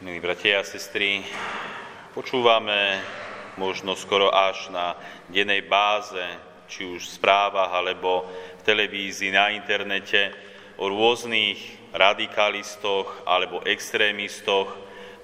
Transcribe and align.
Milí 0.00 0.16
bratia 0.16 0.56
a 0.56 0.64
sestry, 0.64 1.20
počúvame 2.16 3.04
možno 3.60 3.92
skoro 3.92 4.32
až 4.32 4.72
na 4.72 4.96
dennej 5.28 5.60
báze, 5.68 6.24
či 6.72 6.88
už 6.88 7.04
v 7.04 7.16
správach 7.20 7.68
alebo 7.68 8.24
v 8.56 8.62
televízii, 8.64 9.28
na 9.28 9.52
internete, 9.52 10.32
o 10.80 10.88
rôznych 10.88 11.60
radikalistoch 11.92 13.28
alebo 13.28 13.60
extrémistoch. 13.68 14.72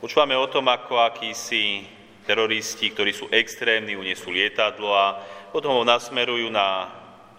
Počúvame 0.04 0.36
o 0.36 0.44
tom, 0.44 0.68
ako 0.68 1.08
akísi 1.08 1.88
teroristi, 2.28 2.92
ktorí 2.92 3.16
sú 3.16 3.32
extrémni, 3.32 3.96
unesú 3.96 4.28
lietadlo 4.28 4.92
a 4.92 5.24
potom 5.56 5.72
ho 5.72 5.88
nasmerujú 5.88 6.52
na 6.52 6.92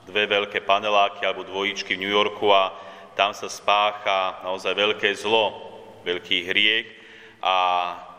dve 0.10 0.26
veľké 0.26 0.66
paneláky 0.66 1.22
alebo 1.22 1.46
dvojičky 1.46 2.02
v 2.02 2.02
New 2.02 2.10
Yorku 2.18 2.50
a 2.50 2.74
tam 3.14 3.30
sa 3.38 3.46
spácha 3.46 4.42
naozaj 4.42 4.74
veľké 4.74 5.14
zlo, 5.14 5.54
veľký 6.02 6.50
hriech 6.50 6.98
a 7.42 7.56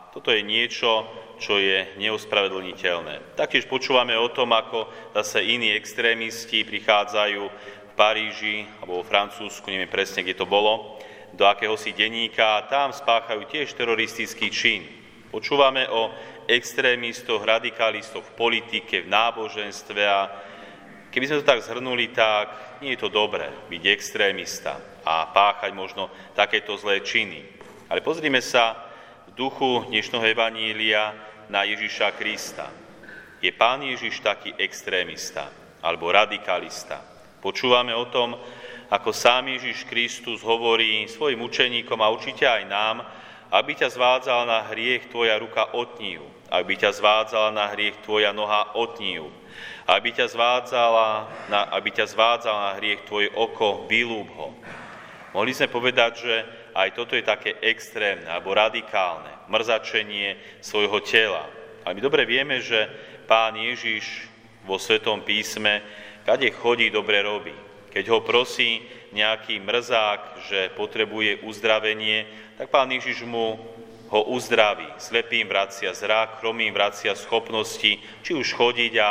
toto 0.09 0.33
je 0.33 0.41
niečo, 0.41 1.05
čo 1.39 1.55
je 1.61 1.95
neospravedlniteľné. 1.95 3.39
Taktiež 3.39 3.69
počúvame 3.69 4.17
o 4.19 4.27
tom, 4.33 4.51
ako 4.51 4.89
zase 5.15 5.45
iní 5.47 5.71
extrémisti 5.71 6.67
prichádzajú 6.67 7.43
v 7.47 7.91
Paríži 7.95 8.67
alebo 8.83 8.99
vo 8.99 9.07
Francúzsku, 9.07 9.69
neviem 9.71 9.91
presne, 9.91 10.25
kde 10.25 10.35
to 10.35 10.49
bolo, 10.49 10.99
do 11.31 11.45
akéhosi 11.45 11.93
denníka 11.93 12.59
a 12.59 12.65
tam 12.67 12.89
spáchajú 12.91 13.45
tiež 13.47 13.71
teroristický 13.77 14.49
čin. 14.49 14.81
Počúvame 15.29 15.85
o 15.93 16.09
extrémistoch, 16.49 17.45
radikalistoch 17.45 18.25
v 18.25 18.35
politike, 18.35 19.05
v 19.05 19.11
náboženstve 19.13 20.01
a 20.01 20.19
keby 21.13 21.25
sme 21.29 21.39
to 21.39 21.45
tak 21.45 21.61
zhrnuli, 21.61 22.09
tak 22.09 22.81
nie 22.81 22.97
je 22.97 23.05
to 23.05 23.13
dobré 23.13 23.53
byť 23.69 23.83
extrémista 23.93 24.81
a 25.05 25.29
páchať 25.29 25.71
možno 25.77 26.09
takéto 26.33 26.73
zlé 26.81 27.05
činy. 27.05 27.45
Ale 27.93 28.01
pozrime 28.01 28.41
sa 28.41 28.88
duchu 29.35 29.85
dnešného 29.89 30.25
Evanília 30.25 31.13
na 31.49 31.65
Ježiša 31.65 32.17
Krista. 32.17 32.69
Je 33.41 33.51
Pán 33.53 33.81
Ježiš 33.85 34.21
taký 34.25 34.53
extrémista 34.57 35.49
alebo 35.85 36.09
radikalista? 36.09 37.01
Počúvame 37.39 37.93
o 37.93 38.09
tom, 38.09 38.35
ako 38.89 39.13
sám 39.13 39.53
Ježiš 39.53 39.85
Kristus 39.85 40.41
hovorí 40.41 41.05
svojim 41.05 41.39
učeníkom 41.45 41.99
a 42.01 42.11
určite 42.11 42.49
aj 42.49 42.63
nám, 42.67 43.05
aby 43.53 43.77
ťa 43.77 43.89
zvádzala 43.93 44.43
na 44.45 44.59
hriech 44.69 45.09
tvoja 45.09 45.37
ruka 45.37 45.73
otnív, 45.77 46.25
aby 46.49 46.73
ťa 46.77 46.93
zvádzala 46.97 47.49
na 47.53 47.65
hriech 47.73 48.01
tvoja 48.05 48.33
noha 48.33 48.73
otnív, 48.77 49.29
aby 49.85 50.09
ťa 50.13 50.25
zvádzala 50.29 51.07
na, 51.49 51.69
aby 51.73 51.89
ťa 51.93 52.05
zvádzala 52.11 52.59
na 52.59 52.73
hriech 52.77 53.05
tvoje 53.05 53.29
oko, 53.33 53.85
vylúb 53.89 54.29
ho. 54.37 54.53
Mohli 55.33 55.53
sme 55.53 55.69
povedať, 55.69 56.11
že 56.17 56.35
aj 56.75 56.89
toto 56.95 57.17
je 57.17 57.23
také 57.25 57.57
extrémne 57.63 58.27
alebo 58.29 58.53
radikálne 58.53 59.29
mrzačenie 59.49 60.61
svojho 60.61 61.01
tela. 61.01 61.47
Ale 61.83 61.95
my 61.97 62.01
dobre 62.01 62.23
vieme, 62.27 62.61
že 62.61 62.85
pán 63.25 63.57
Ježiš 63.57 64.29
vo 64.65 64.77
Svetom 64.77 65.25
písme, 65.25 65.81
kade 66.25 66.51
chodí, 66.53 66.93
dobre 66.93 67.25
robí. 67.25 67.55
Keď 67.89 68.05
ho 68.13 68.21
prosí 68.21 68.85
nejaký 69.09 69.57
mrzák, 69.57 70.45
že 70.45 70.69
potrebuje 70.77 71.41
uzdravenie, 71.41 72.29
tak 72.57 72.69
pán 72.69 72.93
Ježiš 72.93 73.25
mu 73.25 73.57
ho 74.09 74.21
uzdraví. 74.33 74.85
Slepým 75.01 75.49
vracia 75.49 75.93
zrak, 75.93 76.41
chromým 76.41 76.73
vracia 76.73 77.17
schopnosti, 77.17 77.97
či 77.97 78.31
už 78.33 78.53
chodiť 78.53 78.93
a 79.01 79.09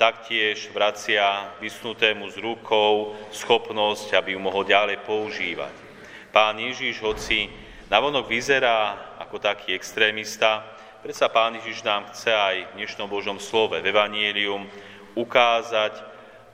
taktiež 0.00 0.72
vracia 0.72 1.52
vysnutému 1.60 2.28
z 2.32 2.40
rukou 2.40 3.16
schopnosť, 3.32 4.16
aby 4.16 4.32
ju 4.32 4.40
mohol 4.40 4.64
ďalej 4.64 5.04
používať. 5.04 5.89
Pán 6.30 6.62
Ježiš, 6.62 7.02
hoci 7.02 7.50
navonok 7.90 8.30
vyzerá 8.30 8.94
ako 9.18 9.42
taký 9.42 9.74
extrémista, 9.74 10.62
predsa 11.02 11.26
Pán 11.26 11.58
Ježiš 11.58 11.82
nám 11.82 12.06
chce 12.14 12.30
aj 12.30 12.56
v 12.70 12.74
dnešnom 12.78 13.10
Božom 13.10 13.42
slove, 13.42 13.74
v 13.82 13.90
Evangelium, 13.90 14.70
ukázať, 15.18 15.98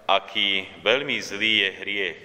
aký 0.08 0.64
veľmi 0.80 1.20
zlý 1.20 1.60
je 1.60 1.70
hriech, 1.84 2.18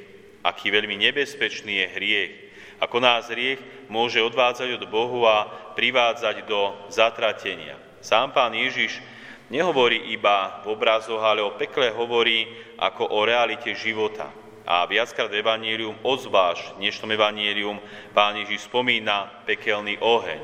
aký 0.48 0.72
veľmi 0.72 0.96
nebezpečný 0.96 1.84
je 1.84 1.88
hriech, 1.92 2.34
ako 2.80 3.04
nás 3.04 3.28
hriech 3.28 3.60
môže 3.92 4.24
odvádzať 4.24 4.80
od 4.80 4.88
Bohu 4.88 5.28
a 5.28 5.44
privádzať 5.76 6.48
do 6.48 6.72
zatratenia. 6.88 7.76
Sám 8.00 8.32
Pán 8.32 8.56
Ježiš 8.56 9.04
nehovorí 9.52 10.16
iba 10.16 10.64
v 10.64 10.72
obrazoch, 10.72 11.20
ale 11.20 11.44
o 11.44 11.52
pekle 11.60 11.92
hovorí 11.92 12.48
ako 12.80 13.12
o 13.12 13.28
realite 13.28 13.76
života. 13.76 14.32
A 14.62 14.86
viackrát 14.86 15.26
v 15.26 15.42
Evangelium, 15.42 15.98
ozváš 16.06 16.78
dnešnom 16.78 17.10
Evangelium, 17.10 17.82
Pán 18.14 18.38
Ježiš 18.38 18.70
spomína 18.70 19.42
pekelný 19.42 19.98
oheň. 19.98 20.38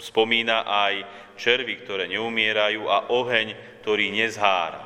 Spomína 0.00 0.64
aj 0.64 1.04
červy, 1.36 1.76
ktoré 1.84 2.08
neumierajú 2.08 2.88
a 2.88 3.12
oheň, 3.12 3.52
ktorý 3.84 4.16
nezhára. 4.16 4.80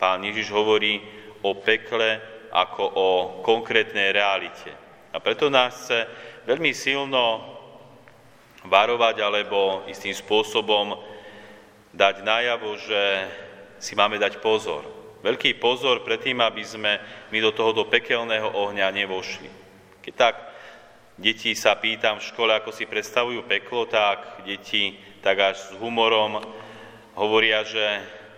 Pán 0.00 0.24
Ježiš 0.24 0.48
hovorí 0.48 1.04
o 1.44 1.60
pekle 1.60 2.24
ako 2.56 2.84
o 2.88 3.08
konkrétnej 3.44 4.16
realite. 4.16 4.72
A 5.12 5.20
preto 5.20 5.52
nás 5.52 5.76
chce 5.84 6.08
veľmi 6.48 6.72
silno 6.72 7.44
varovať 8.64 9.20
alebo 9.20 9.84
istým 9.92 10.16
spôsobom 10.16 10.96
dať 11.92 12.24
najavo, 12.24 12.80
že 12.80 13.02
si 13.76 13.92
máme 13.92 14.16
dať 14.16 14.40
pozor 14.40 14.95
Veľký 15.26 15.58
pozor 15.58 16.06
pred 16.06 16.22
tým, 16.22 16.38
aby 16.38 16.62
sme 16.62 17.02
my 17.34 17.38
do 17.42 17.50
tohoto 17.50 17.90
pekelného 17.90 18.46
ohňa 18.46 18.94
nevošli. 18.94 19.50
Keď 19.98 20.14
tak 20.14 20.38
deti 21.18 21.50
sa 21.58 21.74
pýtam 21.74 22.22
v 22.22 22.28
škole, 22.30 22.54
ako 22.54 22.70
si 22.70 22.86
predstavujú 22.86 23.42
peklo, 23.42 23.90
tak 23.90 24.46
deti 24.46 24.94
tak 25.18 25.42
až 25.42 25.56
s 25.58 25.68
humorom 25.82 26.38
hovoria, 27.18 27.66
že 27.66 27.82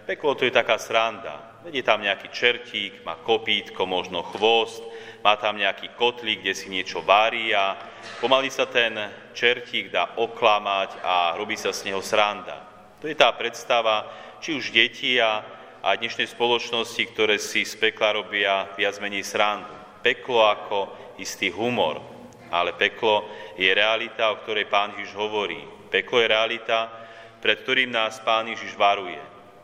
peklo 0.09 0.33
to 0.33 0.49
je 0.49 0.57
taká 0.57 0.81
sranda. 0.81 1.61
Je 1.69 1.85
tam 1.85 2.01
nejaký 2.01 2.33
čertík, 2.33 3.05
má 3.05 3.21
kopítko, 3.21 3.85
možno 3.85 4.25
chvost, 4.25 4.81
má 5.21 5.37
tam 5.37 5.61
nejaký 5.61 5.93
kotlík, 5.93 6.41
kde 6.41 6.57
si 6.57 6.73
niečo 6.73 7.05
varí 7.05 7.53
a 7.53 7.77
pomaly 8.25 8.49
sa 8.49 8.65
ten 8.65 8.97
čertík 9.37 9.93
dá 9.93 10.17
oklamať 10.17 11.05
a 11.05 11.37
robí 11.37 11.53
sa 11.61 11.69
z 11.69 11.93
neho 11.93 12.01
sranda. 12.01 12.65
To 13.05 13.05
je 13.05 13.13
tá 13.13 13.29
predstava, 13.37 14.09
či 14.41 14.57
už 14.57 14.73
detí 14.73 15.21
a 15.21 15.58
a 15.89 15.97
dnešnej 15.97 16.29
spoločnosti, 16.29 17.01
ktoré 17.17 17.41
si 17.41 17.65
z 17.65 17.81
pekla 17.81 18.21
robia 18.21 18.69
viac 18.77 19.01
menej 19.01 19.25
srandu. 19.25 19.73
Peklo 20.05 20.45
ako 20.45 20.93
istý 21.17 21.49
humor, 21.49 22.05
ale 22.53 22.77
peklo 22.77 23.25
je 23.57 23.73
realita, 23.73 24.29
o 24.29 24.45
ktorej 24.45 24.69
Pán 24.69 24.93
Ježiš 25.01 25.17
hovorí. 25.17 25.57
Peklo 25.89 26.21
je 26.21 26.29
realita, 26.29 26.93
pred 27.41 27.65
ktorým 27.65 27.89
nás 27.89 28.21
Pán 28.21 28.53
Ježiš 28.53 28.77
varuje, 28.77 29.17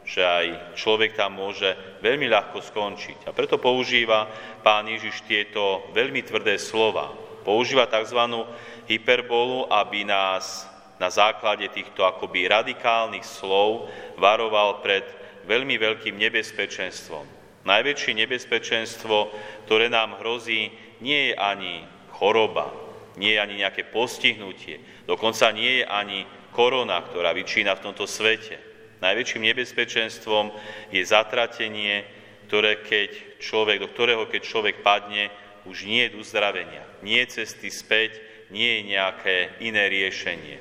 že 0.08 0.24
aj 0.24 0.72
človek 0.80 1.12
tam 1.12 1.36
môže 1.44 1.76
veľmi 2.00 2.32
ľahko 2.32 2.56
skončiť. 2.72 3.28
A 3.28 3.36
preto 3.36 3.60
používa 3.60 4.24
Pán 4.64 4.88
Ježiš 4.88 5.28
tieto 5.28 5.92
veľmi 5.92 6.24
tvrdé 6.24 6.56
slova. 6.56 7.12
Používa 7.44 7.84
tzv. 7.84 8.48
hyperbolu, 8.88 9.68
aby 9.68 10.08
nás 10.08 10.64
na 10.96 11.12
základe 11.12 11.68
týchto 11.68 12.00
akoby 12.00 12.48
radikálnych 12.48 13.28
slov 13.28 13.92
varoval 14.16 14.80
pred 14.80 15.04
veľmi 15.44 15.77
veľkým 15.77 16.16
nebezpečenstvom. 16.16 17.44
Najväčšie 17.65 18.12
nebezpečenstvo, 18.12 19.32
ktoré 19.65 19.88
nám 19.88 20.21
hrozí, 20.21 20.69
nie 21.00 21.32
je 21.32 21.34
ani 21.37 21.88
choroba, 22.12 22.69
nie 23.16 23.37
je 23.37 23.41
ani 23.41 23.55
nejaké 23.65 23.88
postihnutie, 23.88 24.81
dokonca 25.09 25.49
nie 25.56 25.81
je 25.81 25.84
ani 25.88 26.28
korona, 26.53 27.00
ktorá 27.00 27.32
vyčína 27.32 27.72
v 27.77 27.84
tomto 27.91 28.05
svete. 28.05 28.60
Najväčším 29.00 29.49
nebezpečenstvom 29.49 30.53
je 30.93 31.03
zatratenie, 31.05 32.05
ktoré 32.47 32.84
keď 32.84 33.41
človek, 33.41 33.81
do 33.81 33.88
ktorého 33.88 34.28
keď 34.28 34.43
človek 34.44 34.76
padne, 34.84 35.32
už 35.65 35.88
nie 35.88 36.05
je 36.05 36.21
uzdravenia, 36.21 36.84
nie 37.00 37.25
je 37.25 37.41
cesty 37.41 37.72
späť, 37.72 38.21
nie 38.53 38.81
je 38.81 38.81
nejaké 38.93 39.56
iné 39.65 39.88
riešenie. 39.88 40.61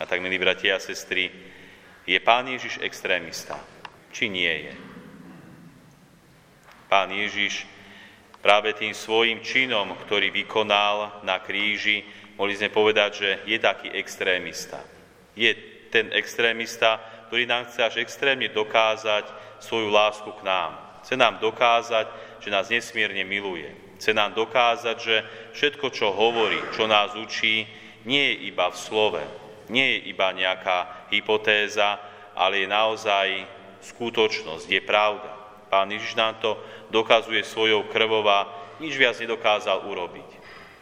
A 0.00 0.08
tak, 0.08 0.24
milí 0.24 0.40
bratia 0.40 0.80
a 0.80 0.82
sestry, 0.82 1.28
je 2.08 2.16
Pán 2.24 2.48
Ježiš 2.48 2.80
extrémista 2.80 3.60
či 4.10 4.30
nie 4.30 4.70
je. 4.70 4.74
Pán 6.90 7.14
Ježiš 7.14 7.66
práve 8.42 8.74
tým 8.74 8.90
svojim 8.90 9.38
činom, 9.44 9.94
ktorý 10.06 10.34
vykonal 10.34 11.22
na 11.22 11.38
kríži, 11.38 12.02
mohli 12.34 12.58
sme 12.58 12.72
povedať, 12.72 13.10
že 13.14 13.30
je 13.46 13.58
taký 13.62 13.88
extrémista. 13.94 14.82
Je 15.38 15.54
ten 15.90 16.10
extrémista, 16.10 16.98
ktorý 17.30 17.46
nám 17.46 17.70
chce 17.70 17.80
až 17.86 17.94
extrémne 18.02 18.50
dokázať 18.50 19.28
svoju 19.62 19.92
lásku 19.92 20.30
k 20.34 20.42
nám. 20.42 20.72
Chce 21.06 21.14
nám 21.14 21.38
dokázať, 21.38 22.06
že 22.42 22.50
nás 22.50 22.66
nesmierne 22.68 23.22
miluje. 23.22 23.70
Chce 24.00 24.16
nám 24.16 24.32
dokázať, 24.32 24.96
že 24.96 25.16
všetko, 25.52 25.86
čo 25.92 26.10
hovorí, 26.10 26.58
čo 26.72 26.88
nás 26.88 27.12
učí, 27.14 27.68
nie 28.08 28.32
je 28.32 28.48
iba 28.48 28.72
v 28.72 28.80
slove, 28.80 29.22
nie 29.68 29.84
je 29.84 29.98
iba 30.10 30.32
nejaká 30.32 31.06
hypotéza, 31.12 32.00
ale 32.32 32.64
je 32.64 32.68
naozaj 32.72 33.26
skutočnosť, 33.80 34.66
je 34.68 34.80
pravda. 34.84 35.30
Pán 35.70 35.90
Ježiš 35.90 36.18
nám 36.18 36.42
to 36.42 36.58
dokazuje 36.90 37.46
svojou 37.46 37.86
krvou 37.88 38.26
a 38.26 38.48
nič 38.82 38.98
viac 38.98 39.14
nedokázal 39.20 39.86
urobiť. 39.86 40.28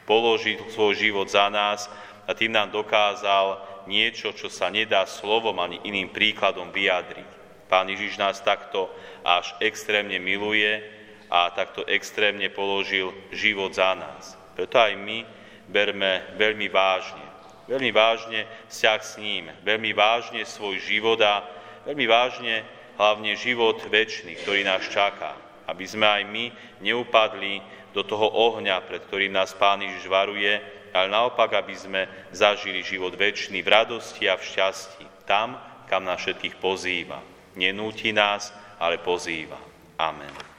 Položiť 0.08 0.72
svoj 0.72 0.96
život 0.96 1.28
za 1.28 1.52
nás 1.52 1.90
a 2.24 2.32
tým 2.32 2.56
nám 2.56 2.72
dokázal 2.72 3.60
niečo, 3.84 4.32
čo 4.32 4.48
sa 4.48 4.72
nedá 4.72 5.04
slovom 5.04 5.56
ani 5.60 5.80
iným 5.84 6.08
príkladom 6.08 6.72
vyjadriť. 6.72 7.28
Pán 7.68 7.92
Ježiš 7.92 8.16
nás 8.16 8.40
takto 8.40 8.88
až 9.20 9.52
extrémne 9.60 10.16
miluje 10.16 10.80
a 11.28 11.52
takto 11.52 11.84
extrémne 11.84 12.48
položil 12.48 13.12
život 13.28 13.76
za 13.76 13.92
nás. 13.92 14.40
Preto 14.56 14.80
aj 14.80 14.96
my 14.96 15.28
berme 15.68 16.24
veľmi 16.40 16.72
vážne. 16.72 17.24
Veľmi 17.68 17.92
vážne 17.92 18.48
vzťah 18.72 19.00
s 19.04 19.20
ním, 19.20 19.52
veľmi 19.60 19.92
vážne 19.92 20.40
svoj 20.48 20.80
život 20.80 21.20
a 21.20 21.44
veľmi 21.84 22.08
vážne 22.08 22.64
hlavne 22.98 23.38
život 23.38 23.78
väčší, 23.86 24.34
ktorý 24.42 24.66
nás 24.66 24.84
čaká. 24.90 25.38
Aby 25.70 25.86
sme 25.86 26.04
aj 26.04 26.22
my 26.26 26.44
neupadli 26.82 27.62
do 27.94 28.02
toho 28.02 28.26
ohňa, 28.26 28.82
pred 28.84 29.00
ktorým 29.06 29.32
nás 29.32 29.54
Pán 29.54 29.80
Ježiš 29.80 30.10
varuje, 30.10 30.58
ale 30.92 31.08
naopak, 31.08 31.54
aby 31.54 31.74
sme 31.78 32.02
zažili 32.34 32.82
život 32.82 33.14
väčší 33.14 33.62
v 33.62 33.68
radosti 33.68 34.26
a 34.26 34.34
v 34.34 34.44
šťastí, 34.44 35.06
tam, 35.24 35.56
kam 35.86 36.04
nás 36.04 36.20
všetkých 36.20 36.58
pozýva. 36.58 37.22
Nenúti 37.56 38.10
nás, 38.10 38.50
ale 38.80 38.98
pozýva. 38.98 39.60
Amen. 40.00 40.57